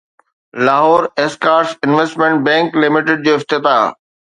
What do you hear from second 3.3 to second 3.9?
افتتاح